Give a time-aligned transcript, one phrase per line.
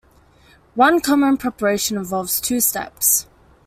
[0.73, 3.27] One common preparation involves two steps.